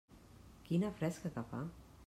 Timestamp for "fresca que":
1.03-1.47